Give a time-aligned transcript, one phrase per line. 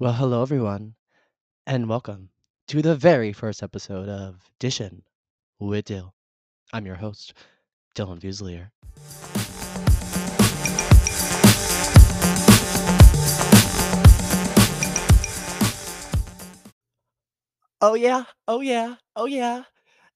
[0.00, 0.94] Well, hello everyone,
[1.66, 2.30] and welcome
[2.68, 5.02] to the very first episode of Dishin
[5.58, 6.14] with Dyl.
[6.72, 7.34] I'm your host,
[7.94, 8.70] Dylan Fuselier.
[17.82, 19.64] Oh yeah, oh yeah, oh yeah.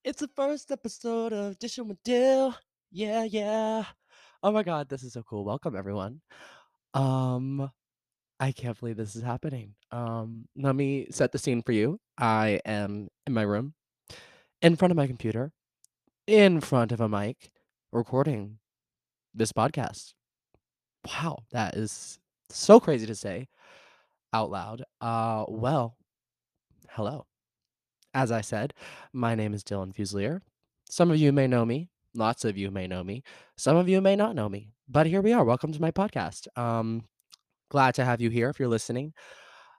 [0.03, 2.57] It's the first episode of Dishin with Dyl.
[2.91, 3.85] Yeah, yeah.
[4.43, 5.45] Oh my god, this is so cool.
[5.45, 6.23] Welcome everyone.
[6.95, 7.71] Um,
[8.41, 9.75] I can't believe this is happening.
[9.91, 12.01] Um, let me set the scene for you.
[12.19, 13.75] I am in my room,
[14.61, 15.52] in front of my computer,
[16.27, 17.51] in front of a mic,
[17.92, 18.59] recording
[19.34, 20.15] this podcast.
[21.06, 22.19] Wow, that is
[22.51, 23.48] so crazy to say
[24.33, 24.83] out loud.
[25.01, 25.97] Uh, well,
[26.91, 27.27] hello.
[28.14, 28.75] As I said,
[29.12, 30.41] my name is Dylan Fuselier.
[30.89, 31.89] Some of you may know me.
[32.14, 33.23] Lots of you may know me.
[33.56, 34.70] Some of you may not know me.
[34.89, 35.45] But here we are.
[35.45, 36.47] Welcome to my podcast.
[36.59, 37.05] Um,
[37.74, 39.12] glad to have you here if you're listening.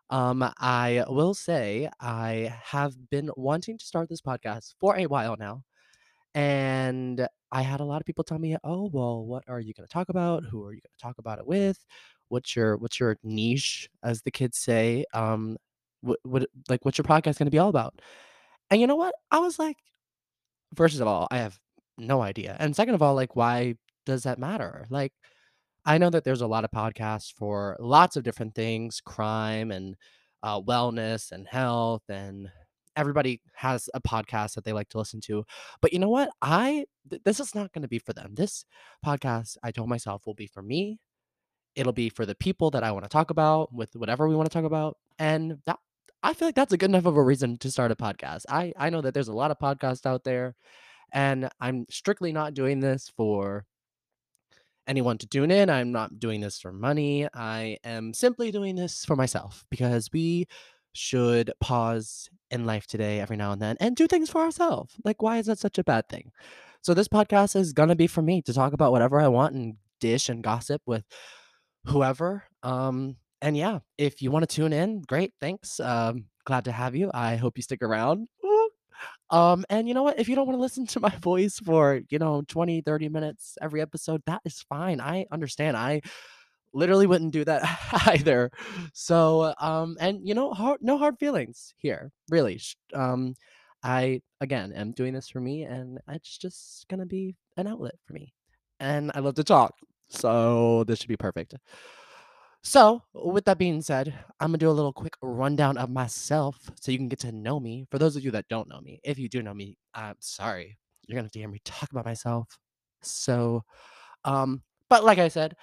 [0.09, 5.37] Um, I will say I have been wanting to start this podcast for a while
[5.39, 5.63] now.
[6.33, 9.87] And I had a lot of people tell me, "Oh, well, what are you going
[9.87, 10.43] to talk about?
[10.43, 11.79] Who are you going to talk about it with?
[12.27, 15.05] What's your what's your niche, as the kids say?
[15.13, 15.55] Um,
[16.01, 18.01] what what like what's your podcast going to be all about?"
[18.71, 19.15] And you know what?
[19.31, 19.77] I was like,
[20.75, 21.57] first of all, I have
[21.97, 22.57] no idea.
[22.59, 24.85] And second of all, like, why does that matter?
[24.89, 25.13] Like,
[25.85, 29.95] I know that there's a lot of podcasts for lots of different things, crime and
[30.41, 32.49] uh, wellness and health, and
[32.95, 35.45] everybody has a podcast that they like to listen to.
[35.81, 36.29] But you know what?
[36.41, 38.33] I th- this is not going to be for them.
[38.33, 38.65] This
[39.05, 40.99] podcast, I told myself, will be for me.
[41.75, 44.49] It'll be for the people that I want to talk about with whatever we want
[44.49, 45.77] to talk about, and that
[46.23, 48.45] I feel like that's a good enough of a reason to start a podcast.
[48.49, 50.55] I I know that there's a lot of podcasts out there,
[51.13, 53.65] and I'm strictly not doing this for
[54.87, 55.69] anyone to tune in.
[55.69, 57.27] I'm not doing this for money.
[57.33, 60.47] I am simply doing this for myself because we
[60.93, 64.95] should pause in life today every now and then and do things for ourselves.
[65.03, 66.31] Like, why is that such a bad thing?
[66.81, 69.55] So, this podcast is going to be for me to talk about whatever I want
[69.55, 71.03] and dish and gossip with
[71.85, 72.43] whoever.
[72.63, 75.33] Um, and yeah, if you want to tune in, great.
[75.41, 75.79] Thanks.
[75.79, 77.11] Um, glad to have you.
[77.13, 78.27] I hope you stick around.
[78.43, 78.54] Woo.
[79.29, 80.19] Um, and you know what?
[80.19, 83.57] If you don't want to listen to my voice for, you know, 20, 30 minutes
[83.61, 85.01] every episode, that is fine.
[85.01, 85.77] I understand.
[85.77, 86.01] I
[86.73, 87.63] literally wouldn't do that
[88.07, 88.51] either.
[88.93, 92.59] So, um, and you know, hard, no hard feelings here, really.
[92.93, 93.35] Um,
[93.83, 98.13] I again am doing this for me, and it's just gonna be an outlet for
[98.13, 98.33] me.
[98.79, 99.73] And I love to talk,
[100.09, 101.55] so this should be perfect.
[102.65, 106.91] So, with that being said, I'm gonna do a little quick rundown of myself so
[106.91, 107.85] you can get to know me.
[107.91, 110.75] For those of you that don't know me, if you do know me, I'm sorry.
[111.07, 112.57] You're gonna have to hear me talk about myself.
[113.03, 113.63] So,
[114.25, 115.55] um, but like I said,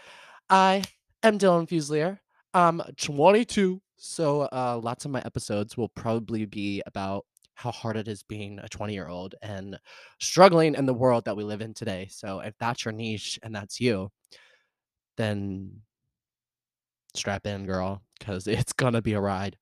[0.51, 0.85] I
[1.25, 2.21] am Dylan Fuselier.
[2.55, 8.09] I'm 22, so uh, lots of my episodes will probably be about how hard it
[8.09, 9.79] is being a 20 year old and
[10.21, 12.09] struggling in the world that we live in today.
[12.13, 14.11] So, if that's your niche and that's you,
[15.17, 15.83] then
[17.15, 19.57] strap in, girl, because it's gonna be a ride.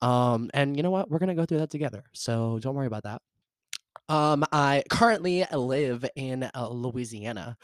[0.00, 1.10] Um, and you know what?
[1.10, 2.04] We're gonna go through that together.
[2.12, 3.22] So don't worry about that.
[4.08, 7.56] Um, I currently live in uh, Louisiana.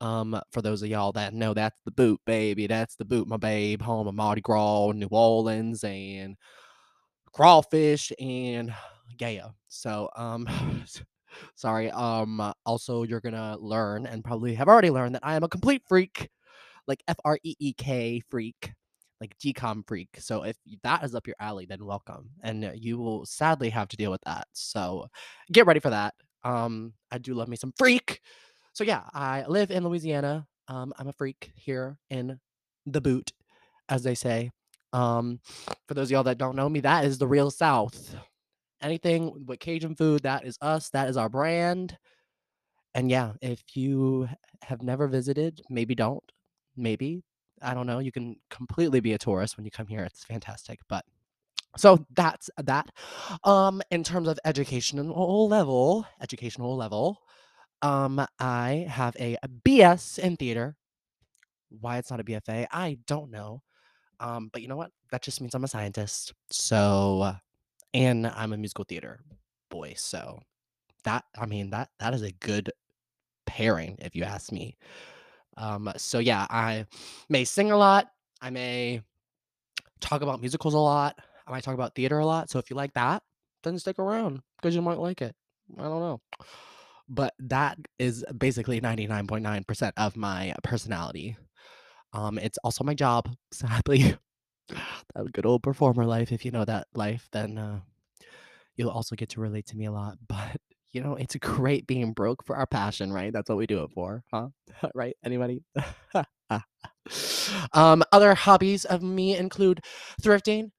[0.00, 2.66] Um, for those of y'all that know, that's the boot, baby.
[2.66, 3.82] That's the boot, my babe.
[3.82, 6.36] Home of Mardi Gras, New Orleans, and
[7.32, 8.74] crawfish and
[9.20, 9.48] yeah.
[9.68, 10.48] So, um,
[11.54, 11.90] sorry.
[11.90, 15.82] Um, also, you're gonna learn and probably have already learned that I am a complete
[15.88, 16.28] freak
[16.86, 18.72] like F R E E K freak,
[19.22, 20.08] like GCOM freak.
[20.18, 23.86] So if that is up your alley, then welcome, and uh, you will sadly have
[23.88, 24.48] to deal with that.
[24.52, 25.06] So
[25.52, 26.14] get ready for that.
[26.42, 28.20] Um, I do love me some freak.
[28.72, 30.44] So yeah, I live in Louisiana.
[30.66, 32.40] Um, I'm a freak here in
[32.84, 33.32] the boot,
[33.88, 34.50] as they say.
[34.92, 35.38] Um,
[35.86, 38.16] for those of y'all that don't know me, that is the real South.
[38.82, 40.90] Anything with Cajun food, that is us.
[40.90, 41.96] That is our brand.
[42.94, 44.28] And yeah, if you
[44.62, 46.24] have never visited, maybe don't.
[46.76, 47.22] Maybe.
[47.62, 47.98] I don't know.
[47.98, 50.04] You can completely be a tourist when you come here.
[50.04, 50.80] It's fantastic.
[50.88, 51.04] But
[51.76, 52.88] so that's that.
[53.44, 57.18] Um, in terms of educational level, educational level,
[57.82, 60.76] um, I have a BS in theater.
[61.80, 63.62] Why it's not a BFA, I don't know.
[64.20, 64.90] Um, but you know what?
[65.10, 66.32] That just means I'm a scientist.
[66.50, 67.34] So,
[67.94, 69.20] and I'm a musical theater
[69.70, 69.94] boy.
[69.96, 70.40] So
[71.04, 72.70] that I mean that that is a good
[73.46, 74.76] pairing, if you ask me.
[75.56, 76.86] Um, so yeah, I
[77.28, 78.10] may sing a lot.
[78.40, 79.02] I may
[80.00, 81.18] talk about musicals a lot.
[81.46, 82.50] I might talk about theater a lot.
[82.50, 83.22] So if you like that,
[83.62, 85.34] then stick around because you might like it.
[85.78, 86.20] I don't know.
[87.08, 91.36] But that is basically 99.9% of my personality.
[92.12, 94.16] Um, it's also my job, sadly.
[94.68, 96.32] that good old performer life.
[96.32, 97.80] If you know that life, then uh,
[98.76, 100.18] you'll also get to relate to me a lot.
[100.28, 100.56] But
[100.92, 103.32] you know, it's great being broke for our passion, right?
[103.32, 104.48] That's what we do it for, huh?
[104.94, 105.16] right?
[105.24, 105.62] Anybody?
[107.72, 109.80] um, other hobbies of me include
[110.22, 110.70] thrifting.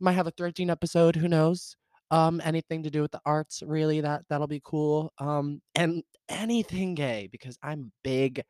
[0.00, 1.16] Might have a thrifting episode.
[1.16, 1.76] Who knows?
[2.10, 4.00] Um, anything to do with the arts, really?
[4.00, 5.12] That that'll be cool.
[5.18, 8.42] Um, and anything gay because I'm big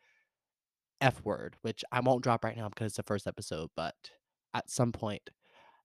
[1.01, 3.95] F word, which I won't drop right now because it's the first episode, but
[4.55, 5.29] at some point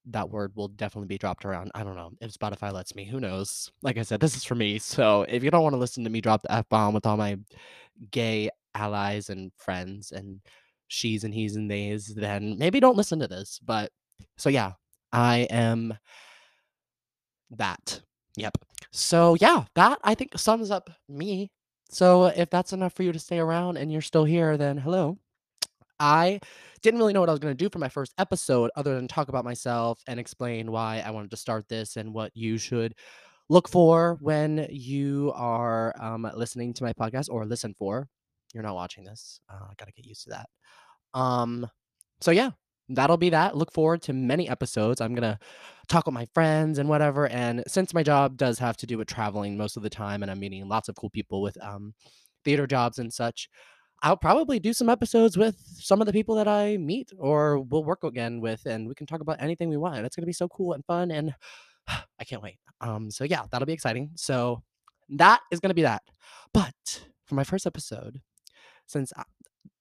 [0.08, 1.72] that word will definitely be dropped around.
[1.74, 3.06] I don't know if Spotify lets me.
[3.06, 3.72] Who knows?
[3.82, 4.78] Like I said, this is for me.
[4.78, 7.18] So if you don't want to listen to me drop the F bomb with all
[7.18, 7.38] my
[8.12, 10.42] gay allies and friends and
[10.88, 13.60] she's and he's and theys, then maybe don't listen to this.
[13.64, 13.92] But
[14.38, 14.74] so yeah,
[15.12, 15.98] I am
[17.52, 18.02] that.
[18.38, 18.58] Yep.
[18.92, 21.52] So yeah, that I think sums up me.
[21.90, 25.18] So if that's enough for you to stay around and you're still here, then hello.
[26.00, 26.40] I
[26.82, 29.08] didn't really know what I was going to do for my first episode other than
[29.08, 32.94] talk about myself and explain why I wanted to start this and what you should
[33.50, 38.08] look for when you are um, listening to my podcast or listen for.
[38.54, 39.40] You're not watching this.
[39.50, 40.50] Uh, I got to get used to that.
[41.14, 41.68] Um,
[42.22, 42.52] so yeah,
[42.90, 43.56] that'll be that.
[43.56, 45.02] Look forward to many episodes.
[45.02, 45.40] I'm gonna
[45.88, 47.28] talk with my friends and whatever.
[47.28, 50.32] And since my job does have to do with traveling most of the time, and
[50.32, 51.94] I'm meeting lots of cool people with um,
[52.44, 53.50] theater jobs and such,
[54.06, 57.84] I'll probably do some episodes with some of the people that I meet or we'll
[57.84, 60.06] work again with, and we can talk about anything we want.
[60.06, 61.34] It's gonna be so cool and fun, and
[61.88, 62.60] I can't wait.
[62.82, 64.12] Um, so yeah, that'll be exciting.
[64.14, 64.62] So
[65.10, 66.04] that is gonna be that.
[66.54, 68.22] But for my first episode,
[68.86, 69.24] since uh,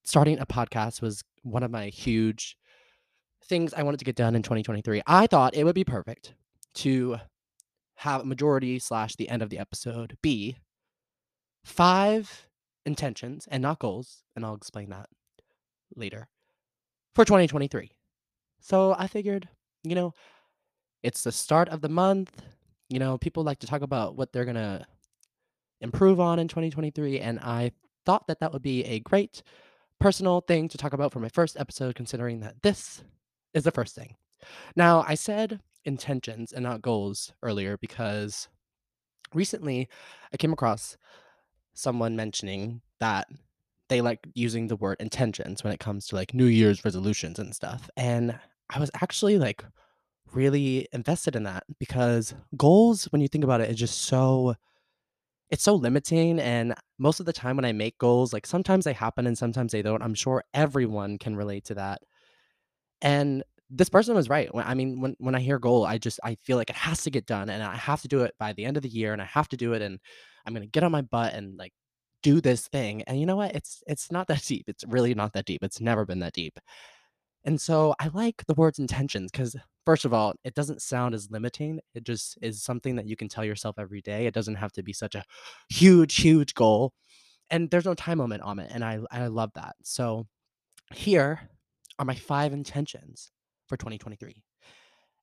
[0.05, 2.57] starting a podcast was one of my huge
[3.45, 6.33] things I wanted to get done in 2023, I thought it would be perfect
[6.77, 7.19] to
[7.97, 10.57] have majority slash the end of the episode be
[11.63, 12.47] five
[12.87, 15.09] intentions and not goals, and I'll explain that
[15.97, 16.29] later
[17.15, 17.91] for 2023.
[18.61, 19.49] So I figured,
[19.83, 20.13] you know,
[21.03, 22.43] it's the start of the month.
[22.89, 24.87] You know, people like to talk about what they're going to
[25.81, 27.73] improve on in 2023, and I
[28.07, 29.43] thought that that would be a great
[30.01, 33.03] personal thing to talk about for my first episode, considering that this
[33.55, 34.17] is the first thing.
[34.77, 38.49] Now, I said intentions and not goals earlier because
[39.33, 39.89] recently
[40.33, 40.97] I came across
[41.75, 43.29] someone mentioning that
[43.89, 47.55] they like using the word intentions when it comes to like New Year's resolutions and
[47.55, 47.91] stuff.
[47.97, 48.39] And
[48.71, 49.65] I was actually like
[50.33, 54.55] really invested in that because goals, when you think about it, is just so
[55.51, 56.41] it's so limiting.
[56.41, 59.73] And most of the time when I make goals, like sometimes they happen and sometimes
[59.73, 60.03] they don't.
[60.03, 62.03] I'm sure everyone can relate to that.
[63.03, 64.53] And this person was right.
[64.55, 67.03] When, I mean, when when I hear goal, I just I feel like it has
[67.03, 69.13] to get done, and I have to do it by the end of the year,
[69.13, 69.99] and I have to do it, and
[70.47, 71.73] I'm gonna get on my butt and like
[72.23, 73.03] do this thing.
[73.03, 73.55] And you know what?
[73.55, 74.65] It's it's not that deep.
[74.69, 75.63] It's really not that deep.
[75.63, 76.59] It's never been that deep.
[77.45, 79.55] And so I like the words intentions because
[79.85, 81.79] first of all, it doesn't sound as limiting.
[81.95, 84.27] It just is something that you can tell yourself every day.
[84.27, 85.25] It doesn't have to be such a
[85.69, 86.95] huge, huge goal.
[87.51, 88.71] And there's no time limit on it.
[88.73, 89.77] And I I love that.
[89.83, 90.27] So
[90.95, 91.51] here
[91.99, 93.31] are my five intentions
[93.69, 94.43] for 2023.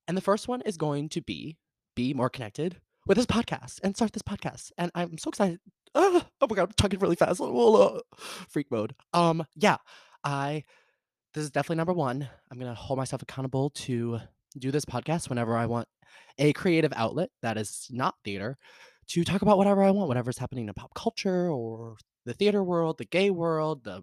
[0.08, 1.56] And the first one is going to be
[1.94, 2.76] be more connected
[3.06, 4.72] with this podcast and start this podcast.
[4.78, 5.60] And I'm so excited.
[5.94, 7.40] Ah, oh my god, I'm talking really fast.
[8.48, 8.94] Freak mode.
[9.12, 9.76] Um, yeah,
[10.24, 10.64] I
[11.34, 12.28] this is definitely number one.
[12.50, 14.20] I'm gonna hold myself accountable to
[14.58, 15.88] do this podcast whenever I want
[16.38, 18.58] a creative outlet that is not theater
[19.08, 22.98] to talk about whatever I want, whatever's happening in pop culture or the theater world,
[22.98, 24.02] the gay world, the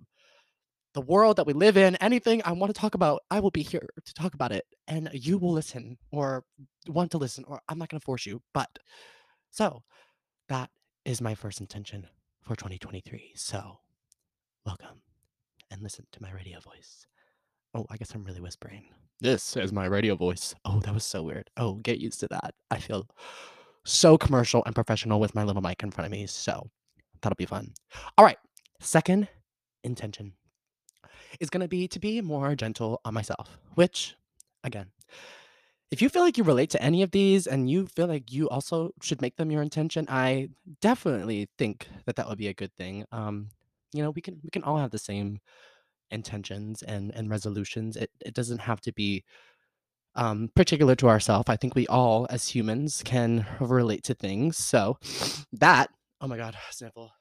[0.93, 3.61] the world that we live in, anything I want to talk about, I will be
[3.61, 4.65] here to talk about it.
[4.87, 6.43] And you will listen or
[6.87, 8.41] want to listen, or I'm not going to force you.
[8.53, 8.69] But
[9.51, 9.83] so
[10.47, 10.69] that
[11.05, 12.07] is my first intention
[12.41, 13.33] for 2023.
[13.35, 13.79] So
[14.65, 15.01] welcome
[15.71, 17.05] and listen to my radio voice.
[17.75, 18.85] Oh, I guess I'm really whispering.
[19.19, 20.55] This is my radio voice.
[20.65, 21.49] Oh, that was so weird.
[21.57, 22.55] Oh, get used to that.
[22.71, 23.05] I feel
[23.85, 26.25] so commercial and professional with my little mic in front of me.
[26.25, 26.67] So
[27.21, 27.73] that'll be fun.
[28.17, 28.37] All right.
[28.79, 29.27] Second
[29.83, 30.33] intention
[31.39, 34.15] is going to be to be more gentle on myself, which,
[34.63, 34.87] again,
[35.91, 38.47] if you feel like you relate to any of these and you feel like you
[38.49, 40.49] also should make them your intention, I
[40.81, 43.05] definitely think that that would be a good thing.
[43.11, 43.49] Um,
[43.91, 45.39] you know, we can we can all have the same
[46.11, 47.97] intentions and and resolutions.
[47.97, 49.23] It it doesn't have to be
[50.15, 51.49] um, particular to ourselves.
[51.49, 54.57] I think we all, as humans, can relate to things.
[54.57, 54.97] So
[55.53, 55.89] that,
[56.21, 57.11] oh my god, sniffle.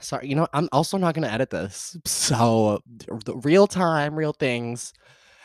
[0.00, 1.96] Sorry, you know, I'm also not gonna edit this.
[2.04, 2.80] So
[3.24, 4.92] the real time, real things.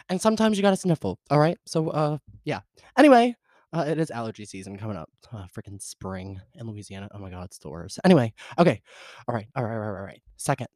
[0.10, 1.20] And sometimes you gotta sniffle.
[1.30, 1.58] All right.
[1.66, 2.62] So uh yeah.
[2.98, 3.36] Anyway,
[3.74, 5.10] uh, it is allergy season coming up.
[5.32, 7.10] Uh, freaking spring in Louisiana.
[7.14, 8.00] Oh my god, it's the worst.
[8.04, 8.82] Anyway, okay.
[9.28, 10.22] All right, all right, all right, all right.
[10.38, 10.68] Second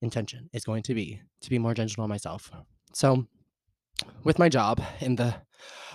[0.00, 2.50] intention is going to be to be more gentle on myself.
[2.92, 3.26] So
[4.24, 5.34] with my job in the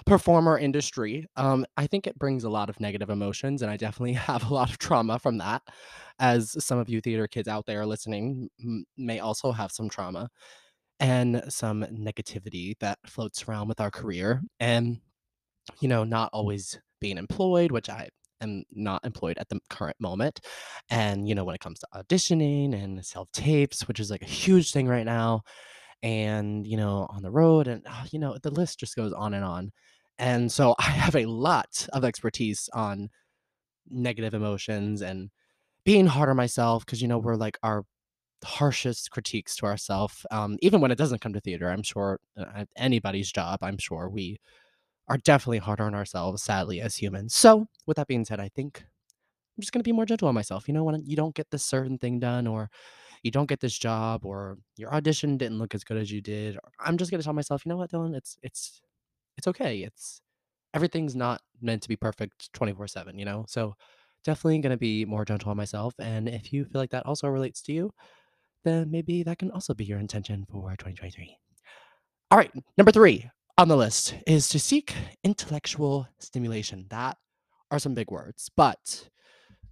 [0.05, 4.13] performer industry, um, I think it brings a lot of negative emotions, and I definitely
[4.29, 5.61] have a lot of trauma from that.
[6.19, 10.29] As some of you theater kids out there listening m- may also have some trauma
[10.99, 14.41] and some negativity that floats around with our career.
[14.59, 14.99] And
[15.79, 18.09] you know, not always being employed, which I
[18.41, 20.41] am not employed at the current moment.
[20.89, 24.25] And, you know, when it comes to auditioning and self tapes, which is like a
[24.25, 25.41] huge thing right now,
[26.05, 29.33] and, you know, on the road, and, uh, you know, the list just goes on
[29.33, 29.71] and on.
[30.19, 33.09] And so I have a lot of expertise on
[33.89, 35.29] negative emotions and
[35.85, 37.85] being hard on myself because, you know, we're like our
[38.45, 40.25] harshest critiques to ourselves.
[40.31, 44.09] Um, even when it doesn't come to theater, I'm sure uh, anybody's job, I'm sure
[44.09, 44.39] we
[45.07, 47.35] are definitely harder on ourselves, sadly, as humans.
[47.35, 48.83] So, with that being said, I think
[49.57, 50.67] I'm just gonna be more gentle on myself.
[50.67, 52.69] You know, when you don't get this certain thing done, or
[53.25, 56.57] you don't get this job, or your audition didn't look as good as you did,
[56.79, 58.81] I'm just gonna tell myself, you know what, Dylan, it's it's
[59.37, 59.79] it's okay.
[59.79, 60.21] It's
[60.73, 63.45] everything's not meant to be perfect 24/7, you know?
[63.47, 63.75] So
[64.23, 65.95] definitely gonna be more gentle on myself.
[65.99, 67.91] And if you feel like that also relates to you,
[68.63, 71.37] then maybe that can also be your intention for 2023.
[72.31, 76.85] All right, number three on the list is to seek intellectual stimulation.
[76.89, 77.17] That
[77.71, 79.09] are some big words, but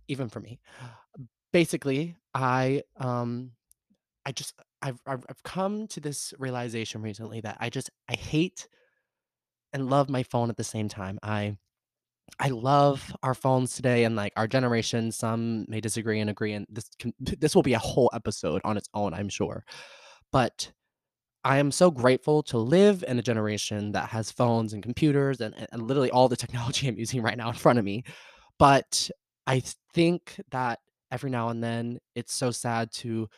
[0.08, 0.60] even for me,
[1.54, 3.52] basically, I um
[4.26, 8.68] I just I've I've come to this realization recently that I just I hate
[9.72, 11.20] and love my phone at the same time.
[11.24, 11.58] I
[12.40, 15.12] I love our phones today and like our generation.
[15.12, 18.78] Some may disagree and agree, and this can this will be a whole episode on
[18.78, 19.64] its own, I'm sure.
[20.32, 20.72] But
[21.46, 25.54] I am so grateful to live in a generation that has phones and computers and
[25.72, 28.04] and literally all the technology I'm using right now in front of me.
[28.60, 29.10] But
[29.48, 29.62] I
[29.94, 30.80] think that
[31.14, 33.30] every now and then it's so sad to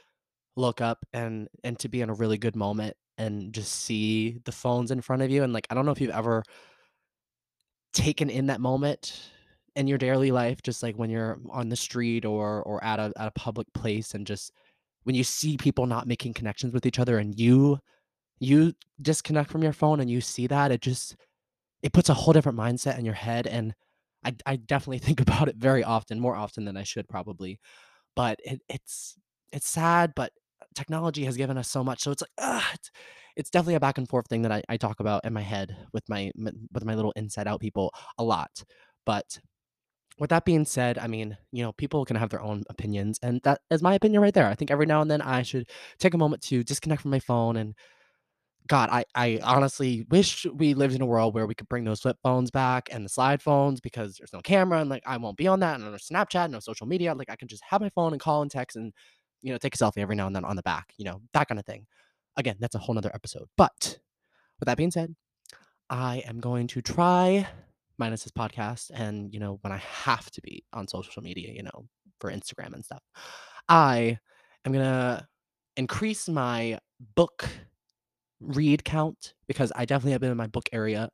[0.58, 4.52] look up and and to be in a really good moment and just see the
[4.52, 5.44] phones in front of you.
[5.44, 6.44] And like, I don't know if you've ever
[7.94, 9.22] taken in that moment
[9.76, 13.12] in your daily life, just like when you're on the street or or at a
[13.18, 14.52] at a public place and just
[15.04, 17.78] when you see people not making connections with each other and you
[18.40, 21.16] you disconnect from your phone and you see that, it just
[21.84, 23.74] it puts a whole different mindset in your head, and
[24.26, 27.60] I I definitely think about it very often, more often than I should probably,
[28.16, 29.16] but it it's
[29.54, 30.34] it's sad, but
[30.76, 32.92] technology has given us so much, so it's like, it's
[33.38, 35.76] it's definitely a back and forth thing that I I talk about in my head
[35.94, 38.64] with my with my little inside out people a lot,
[39.06, 39.40] but
[40.18, 43.42] with that being said, I mean, you know, people can have their own opinions, and
[43.44, 44.48] that is my opinion right there.
[44.48, 47.20] I think every now and then I should take a moment to disconnect from my
[47.20, 47.76] phone and
[48.68, 52.02] God, I I honestly wish we lived in a world where we could bring those
[52.02, 55.38] flip phones back and the slide phones because there's no camera and like I won't
[55.38, 57.14] be on that and no Snapchat, no social media.
[57.14, 58.94] Like I can just have my phone and call and text and
[59.42, 61.48] you know take a selfie every now and then on the back, you know that
[61.48, 61.86] kind of thing.
[62.38, 63.48] Again, that's a whole nother episode.
[63.56, 64.00] But
[64.60, 65.16] with that being said,
[65.90, 67.48] I am going to try
[67.98, 71.64] minus this podcast and you know when I have to be on social media, you
[71.64, 71.88] know
[72.20, 73.04] for Instagram and stuff.
[73.70, 74.18] I
[74.66, 75.28] am gonna
[75.78, 76.80] increase my
[77.16, 77.48] book
[78.40, 81.10] read count because I definitely have been in my book area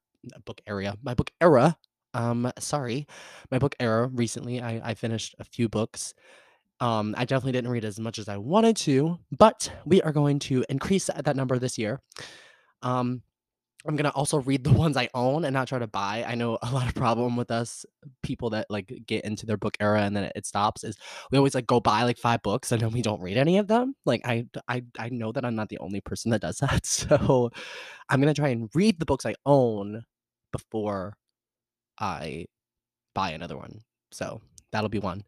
[0.45, 1.77] book area, my book era.
[2.13, 3.07] Um, sorry,
[3.51, 4.61] my book era recently.
[4.61, 6.13] I, I finished a few books.
[6.79, 10.39] Um, I definitely didn't read as much as I wanted to, but we are going
[10.39, 12.01] to increase that number this year.
[12.81, 13.21] Um,
[13.85, 16.23] I'm gonna also read the ones I own and not try to buy.
[16.27, 17.85] I know a lot of problem with us
[18.23, 20.97] people that like get into their book era and then it, stops is
[21.31, 23.67] we always like go buy like five books and then we don't read any of
[23.67, 23.95] them.
[24.05, 26.85] Like I I I know that I'm not the only person that does that.
[26.85, 27.51] So
[28.09, 30.03] I'm gonna try and read the books I own
[30.51, 31.15] before
[31.99, 32.45] I
[33.15, 33.81] buy another one.
[34.11, 35.23] So that'll be one.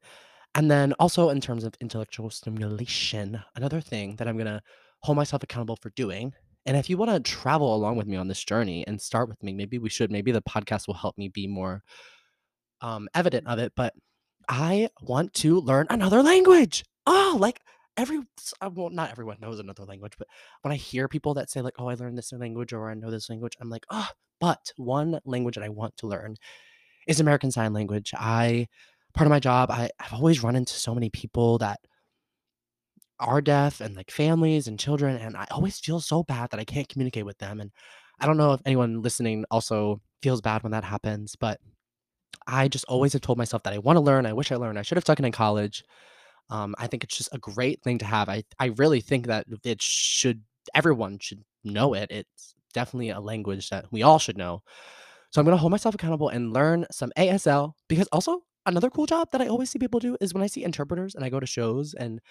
[0.55, 4.61] And then also in terms of intellectual stimulation, another thing that I'm gonna
[5.01, 6.33] hold myself accountable for doing.
[6.65, 9.41] And if you want to travel along with me on this journey and start with
[9.43, 10.11] me, maybe we should.
[10.11, 11.83] Maybe the podcast will help me be more
[12.81, 13.73] um, evident of it.
[13.75, 13.93] But
[14.47, 16.83] I want to learn another language.
[17.05, 17.59] Oh, like
[17.97, 18.19] every
[18.61, 20.27] uh, well, not everyone knows another language, but
[20.61, 23.11] when I hear people that say like, "Oh, I learned this language" or "I know
[23.11, 24.07] this language," I'm like, "Oh."
[24.39, 26.35] But one language that I want to learn
[27.07, 28.13] is American Sign Language.
[28.17, 28.67] I
[29.13, 31.79] part of my job, I, I've always run into so many people that
[33.23, 36.65] are deaf and like families and children, and I always feel so bad that I
[36.65, 37.61] can't communicate with them.
[37.61, 37.71] And
[38.19, 41.59] I don't know if anyone listening also feels bad when that happens, but
[42.47, 44.25] I just always have told myself that I want to learn.
[44.25, 44.77] I wish I learned.
[44.79, 45.83] I should have taken it in college.
[46.49, 48.29] Um, I think it's just a great thing to have.
[48.29, 50.43] I I really think that it should
[50.75, 52.11] everyone should know it.
[52.11, 54.61] It's definitely a language that we all should know.
[55.31, 59.29] So I'm gonna hold myself accountable and learn some ASL because also another cool job
[59.31, 61.45] that I always see people do is when I see interpreters and I go to
[61.47, 62.21] shows and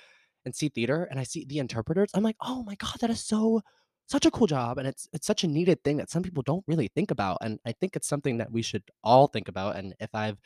[0.44, 3.24] and see theater and I see the interpreters, I'm like, oh my god, that is
[3.24, 3.62] so
[4.08, 6.64] such a cool job and it's it's such a needed thing that some people don't
[6.66, 9.94] really think about and I think it's something that we should all think about and
[10.00, 10.38] if I've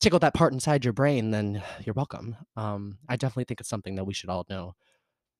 [0.00, 2.36] tickled that part inside your brain then you're welcome.
[2.56, 4.74] Um, I definitely think it's something that we should all know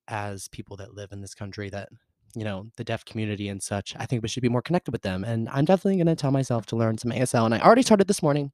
[0.09, 1.89] as people that live in this country that
[2.35, 5.03] you know the deaf community and such i think we should be more connected with
[5.03, 7.83] them and i'm definitely going to tell myself to learn some asl and i already
[7.83, 8.53] started this morning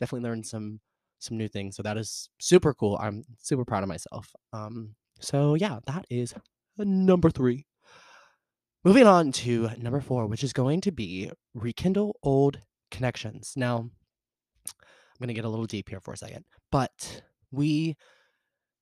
[0.00, 0.80] definitely learned some
[1.22, 5.54] some new things so that is super cool i'm super proud of myself um so
[5.54, 6.34] yeah that is
[6.78, 7.66] number three.
[8.84, 12.60] Moving on to number four which is going to be rekindle old
[12.90, 13.52] connections.
[13.56, 13.78] Now
[14.66, 17.96] i'm going to get a little deep here for a second but we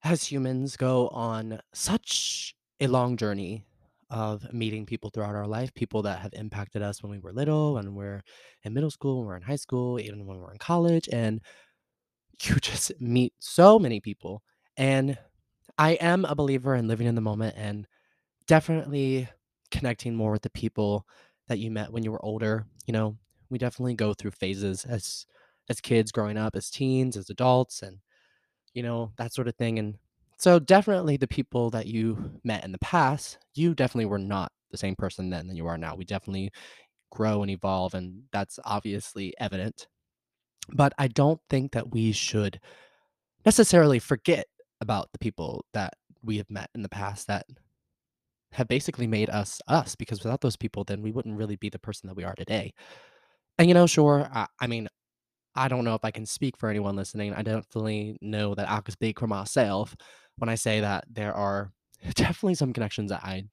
[0.02, 3.64] as humans go on such a long journey
[4.08, 7.74] of meeting people throughout our life, people that have impacted us when we were little,
[7.74, 8.22] when we're
[8.64, 11.40] in middle school, when we're in high school, even when we're in college, and
[12.42, 14.42] you just meet so many people.
[14.76, 15.18] And
[15.78, 17.86] I am a believer in living in the moment and
[18.46, 19.28] definitely
[19.70, 21.06] connecting more with the people
[21.48, 22.66] that you met when you were older.
[22.86, 23.16] You know,
[23.50, 25.26] we definitely go through phases as
[25.68, 27.98] as kids growing up, as teens, as adults, and
[28.74, 29.78] you know, that sort of thing.
[29.78, 29.98] And
[30.38, 34.78] so definitely the people that you met in the past, you definitely were not the
[34.78, 35.94] same person then than you are now.
[35.94, 36.50] We definitely
[37.10, 39.88] grow and evolve, and that's obviously evident.
[40.72, 42.60] But I don't think that we should
[43.44, 44.46] necessarily forget
[44.80, 47.46] about the people that we have met in the past that
[48.52, 51.78] have basically made us us because without those people then we wouldn't really be the
[51.78, 52.72] person that we are today.
[53.58, 54.88] And you know, sure, I, I mean,
[55.54, 57.34] I don't know if I can speak for anyone listening.
[57.34, 59.96] I definitely know that I can speak for myself
[60.38, 61.72] when I say that there are
[62.14, 63.44] definitely some connections that I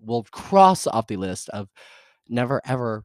[0.00, 1.68] will cross off the list of
[2.28, 3.04] never, ever,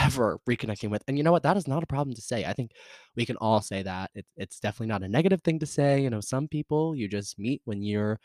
[0.00, 1.02] ever reconnecting with.
[1.08, 1.42] And you know what?
[1.42, 2.44] That is not a problem to say.
[2.44, 2.72] I think
[3.16, 4.10] we can all say that.
[4.14, 6.00] It, it's definitely not a negative thing to say.
[6.02, 8.18] You know, some people you just meet when you're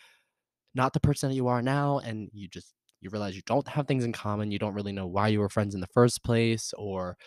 [0.75, 3.87] not the person that you are now, and you just you realize you don't have
[3.87, 4.51] things in common.
[4.51, 7.17] You don't really know why you were friends in the first place, or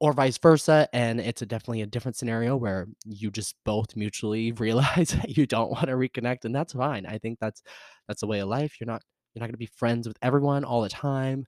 [0.00, 4.50] or vice versa and it's a definitely a different scenario where you just both mutually
[4.58, 7.62] realize that you don't want to reconnect and that's fine i think that's
[8.08, 9.02] that's the way of life you're not
[9.34, 11.44] you're not going to be friends with everyone all the time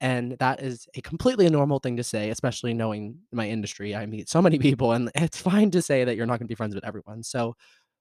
[0.00, 4.28] and that is a completely normal thing to say especially knowing my industry i meet
[4.28, 6.74] so many people and it's fine to say that you're not going to be friends
[6.74, 7.54] with everyone so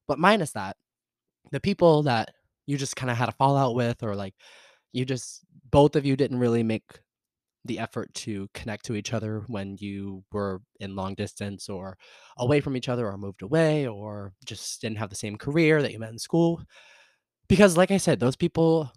[0.07, 0.75] but minus that
[1.51, 2.29] the people that
[2.65, 4.35] you just kind of had a fallout with or like
[4.93, 6.83] you just both of you didn't really make
[7.67, 11.97] the effort to connect to each other when you were in long distance or
[12.37, 15.91] away from each other or moved away or just didn't have the same career that
[15.91, 16.61] you met in school.
[17.47, 18.91] Because, like I said, those people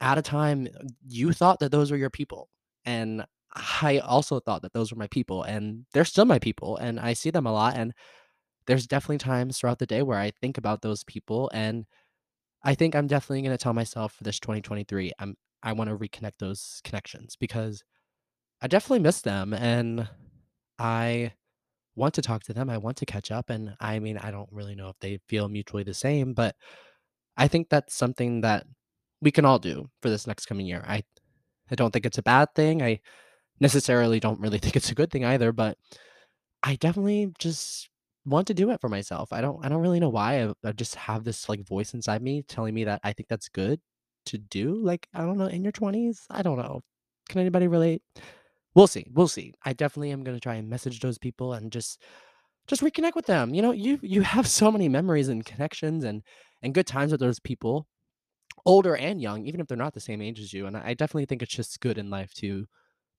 [0.00, 0.68] at a time,
[1.06, 2.48] you thought that those were your people.
[2.84, 5.42] And I also thought that those were my people.
[5.42, 6.76] And they're still my people.
[6.76, 7.76] And I see them a lot.
[7.76, 7.92] And
[8.66, 11.50] there's definitely times throughout the day where I think about those people.
[11.54, 11.86] And
[12.62, 15.96] I think I'm definitely going to tell myself for this 2023, I'm, I want to
[15.96, 17.84] reconnect those connections because
[18.60, 20.08] I definitely miss them, and
[20.78, 21.32] I
[21.94, 24.48] want to talk to them, I want to catch up, and I mean, I don't
[24.50, 26.56] really know if they feel mutually the same, but
[27.36, 28.66] I think that's something that
[29.22, 30.84] we can all do for this next coming year.
[30.86, 31.02] I
[31.70, 33.00] I don't think it's a bad thing, I
[33.60, 35.78] necessarily don't really think it's a good thing either, but
[36.62, 37.88] I definitely just
[38.26, 39.32] want to do it for myself.
[39.32, 42.22] I don't I don't really know why, I I just have this, like, voice inside
[42.22, 43.80] me telling me that I think that's good
[44.26, 46.26] to do, like, I don't know, in your 20s?
[46.30, 46.82] I don't know.
[47.28, 48.02] Can anybody relate?
[48.74, 49.54] We'll see, we'll see.
[49.64, 52.02] I definitely am gonna try and message those people and just
[52.68, 53.54] just reconnect with them.
[53.54, 56.22] You know, you you have so many memories and connections and
[56.62, 57.86] and good times with those people,
[58.66, 60.66] older and young, even if they're not the same age as you.
[60.66, 62.66] And I definitely think it's just good in life to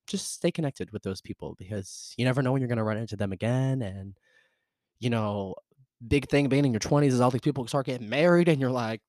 [0.06, 3.16] just stay connected with those people because you never know when you're gonna run into
[3.16, 3.82] them again.
[3.82, 4.18] And
[5.00, 5.56] you know,
[6.08, 8.72] big thing being in your 20s is all these people start getting married and you're
[8.72, 9.02] like,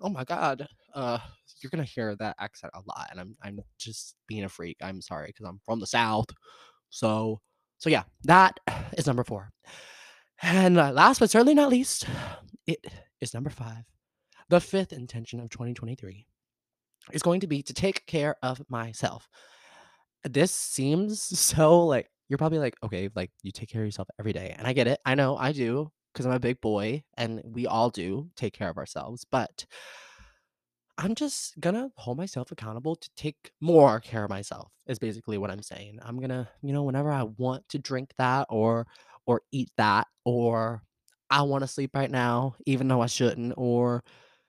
[0.00, 1.18] oh my god, uh,
[1.60, 4.78] you're gonna hear that accent a lot, and I'm I'm just being a freak.
[4.82, 6.26] I'm sorry because I'm from the South.
[6.90, 7.40] So
[7.78, 8.58] so yeah, that
[8.96, 9.50] is number four.
[10.42, 12.06] And uh, last but certainly not least,
[12.66, 12.84] it
[13.20, 13.84] is number five.
[14.48, 16.26] The fifth intention of 2023
[17.12, 19.28] is going to be to take care of myself.
[20.24, 24.32] This seems so like you're probably like, okay, like you take care of yourself every
[24.32, 24.54] day.
[24.56, 25.00] And I get it.
[25.04, 28.70] I know I do because I'm a big boy and we all do take care
[28.70, 29.26] of ourselves.
[29.30, 29.66] But
[30.96, 35.50] I'm just gonna hold myself accountable to take more care of myself is basically what
[35.50, 35.98] I'm saying.
[36.02, 38.86] I'm gonna, you know, whenever I want to drink that or
[39.26, 40.82] or eat that or
[41.30, 44.04] I want to sleep right now, even though I shouldn't, or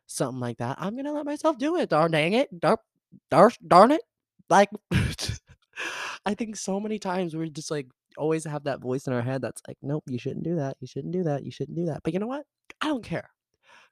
[0.07, 0.77] something like that.
[0.79, 1.89] I'm gonna let myself do it.
[1.89, 2.59] Darn dang it.
[2.59, 2.79] Dar,
[3.29, 4.01] dar, darn it.
[4.49, 4.69] Like
[6.25, 7.87] I think so many times we're just like
[8.17, 10.77] always have that voice in our head that's like, nope, you shouldn't do that.
[10.79, 11.43] You shouldn't do that.
[11.43, 12.01] You shouldn't do that.
[12.03, 12.45] But you know what?
[12.81, 13.29] I don't care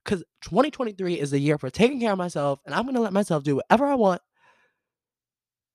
[0.04, 3.44] because 2023 is the year for taking care of myself, and I'm gonna let myself
[3.44, 4.22] do whatever I want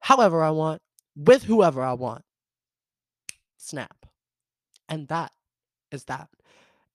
[0.01, 0.83] however I want,
[1.17, 2.23] with whoever I want.
[3.57, 4.07] Snap.
[4.89, 5.33] And that
[5.91, 6.29] is that.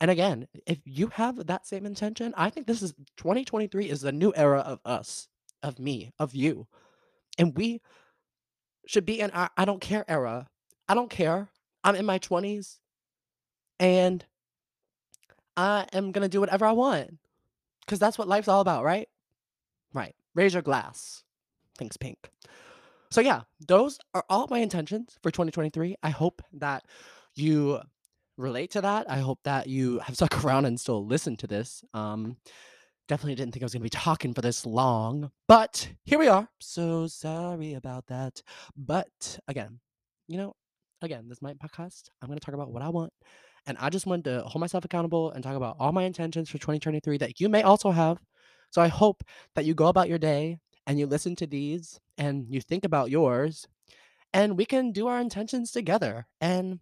[0.04, 4.12] And again, if you have that same intention, I think this is 2023 is the
[4.12, 5.30] new era of us,
[5.64, 6.68] of me, of you.
[7.38, 7.80] And we
[8.86, 10.50] should be in our I don't care era.
[10.90, 11.48] I don't care.
[11.86, 12.80] I'm in my 20s
[13.80, 14.26] and
[15.56, 17.18] I am going to do whatever I want
[17.88, 19.08] cuz that's what life's all about, right?
[19.94, 20.18] Right.
[20.36, 21.24] Raise your glass.
[21.78, 22.30] Thanks pink.
[23.10, 25.96] So yeah, those are all my intentions for 2023.
[26.04, 26.84] I hope that
[27.36, 27.80] you
[28.38, 29.10] relate to that.
[29.10, 31.84] I hope that you have stuck around and still listen to this.
[31.94, 32.38] Um,
[33.08, 36.28] definitely didn't think I was going to be talking for this long, but here we
[36.28, 36.48] are.
[36.60, 38.42] So sorry about that.
[38.76, 39.80] But again,
[40.28, 40.56] you know,
[41.02, 42.04] again, this is my podcast.
[42.22, 43.12] I'm going to talk about what I want.
[43.66, 46.58] And I just wanted to hold myself accountable and talk about all my intentions for
[46.58, 48.20] 2023 that you may also have.
[48.72, 49.24] So I hope
[49.56, 53.10] that you go about your day and you listen to these and you think about
[53.10, 53.68] yours
[54.34, 56.80] and we can do our intentions together and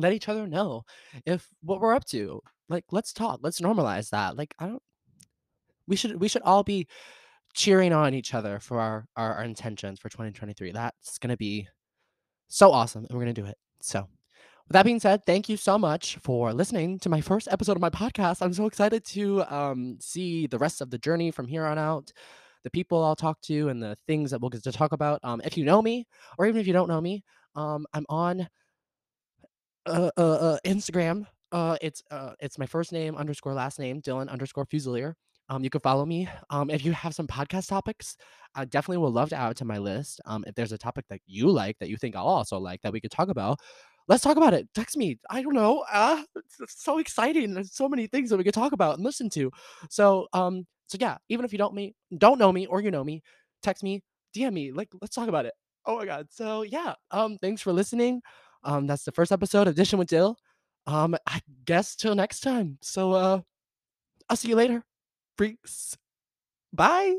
[0.00, 0.84] let each other know
[1.26, 2.40] if what we're up to.
[2.68, 3.40] Like, let's talk.
[3.42, 4.36] Let's normalize that.
[4.36, 4.82] Like, I don't.
[5.86, 6.86] We should we should all be
[7.54, 10.72] cheering on each other for our our, our intentions for 2023.
[10.72, 11.68] That's gonna be
[12.48, 13.56] so awesome, and we're gonna do it.
[13.80, 17.76] So, with that being said, thank you so much for listening to my first episode
[17.76, 18.42] of my podcast.
[18.42, 22.12] I'm so excited to um, see the rest of the journey from here on out,
[22.62, 25.18] the people I'll talk to, and the things that we'll get to talk about.
[25.24, 26.06] Um, if you know me,
[26.38, 27.24] or even if you don't know me,
[27.56, 28.48] um, I'm on
[29.86, 31.26] uh, uh, uh, Instagram.
[31.52, 35.14] Uh, it's uh, it's my first name underscore last name Dylan underscore Fusilier.
[35.48, 36.28] Um, you can follow me.
[36.50, 38.16] Um, if you have some podcast topics,
[38.54, 40.20] I definitely would love to add to my list.
[40.24, 42.92] Um, if there's a topic that you like that you think I'll also like that
[42.92, 43.58] we could talk about,
[44.06, 44.68] let's talk about it.
[44.74, 45.18] Text me.
[45.28, 45.84] I don't know.
[45.90, 46.22] Uh,
[46.60, 47.54] it's so exciting.
[47.54, 49.50] There's so many things that we could talk about and listen to.
[49.88, 53.02] So, um, so yeah, even if you don't me don't know me or you know
[53.02, 53.20] me,
[53.62, 54.02] text me,
[54.36, 54.70] DM me.
[54.70, 55.54] Like, let's talk about it.
[55.84, 56.28] Oh my god.
[56.30, 56.94] So yeah.
[57.10, 58.20] Um, thanks for listening.
[58.62, 60.36] Um, that's the first episode of Dishing with Dyl.
[60.86, 62.78] Um, I guess till next time.
[62.82, 63.40] So uh
[64.28, 64.84] I'll see you later.
[65.36, 65.96] Freaks.
[66.72, 67.16] Bye.